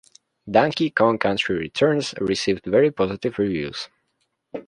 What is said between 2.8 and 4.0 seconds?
positive reviews.